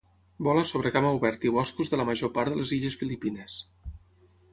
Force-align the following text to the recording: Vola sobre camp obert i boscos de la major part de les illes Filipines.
Vola 0.45 0.61
sobre 0.69 0.91
camp 0.95 1.07
obert 1.09 1.45
i 1.49 1.51
boscos 1.57 1.91
de 1.93 1.99
la 2.01 2.07
major 2.07 2.31
part 2.39 2.53
de 2.53 2.57
les 2.61 2.73
illes 2.79 2.97
Filipines. 3.03 3.59